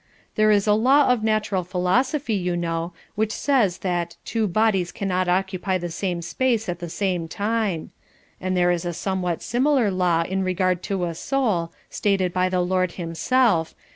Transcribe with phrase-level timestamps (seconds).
[0.33, 5.27] There is a law of Natural Philosophy, you know, which says that 'Two bodies cannot
[5.27, 7.91] occupy the same place at the same time',
[8.39, 12.61] and there is a somewhat similar law in regard to a soul, stated by the
[12.61, 13.75] Lord himself.